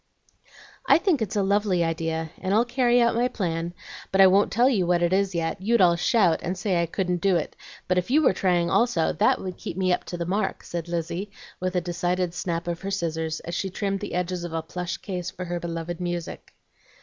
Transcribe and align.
"I 0.89 0.97
think 0.97 1.21
it's 1.21 1.35
a 1.35 1.43
lovely 1.43 1.83
idea, 1.83 2.31
and 2.39 2.55
I'll 2.55 2.65
carry 2.65 2.99
out 2.99 3.13
my 3.13 3.27
plan. 3.27 3.75
But 4.11 4.19
I 4.19 4.25
won't 4.25 4.51
tell 4.51 4.67
what 4.87 5.03
it 5.03 5.13
is 5.13 5.35
yet; 5.35 5.61
you'd 5.61 5.79
all 5.79 5.95
shout, 5.95 6.39
and 6.41 6.57
say 6.57 6.81
I 6.81 6.87
couldn't 6.87 7.21
do 7.21 7.35
it, 7.35 7.55
but 7.87 7.99
if 7.99 8.09
you 8.09 8.23
were 8.23 8.33
trying 8.33 8.67
also, 8.67 9.13
that 9.13 9.39
would 9.39 9.57
keep 9.59 9.77
me 9.77 9.93
up 9.93 10.03
to 10.05 10.17
the 10.17 10.25
mark," 10.25 10.63
said 10.63 10.87
Lizzie, 10.87 11.29
with 11.59 11.75
a 11.75 11.81
decided 11.81 12.33
snap 12.33 12.67
of 12.67 12.81
her 12.81 12.89
scissors, 12.89 13.41
as 13.41 13.53
she 13.53 13.69
trimmed 13.69 13.99
the 13.99 14.15
edges 14.15 14.43
of 14.43 14.53
a 14.53 14.63
plush 14.63 14.97
case 14.97 15.29
for 15.29 15.45
her 15.45 15.59
beloved 15.59 16.01
music. 16.01 16.55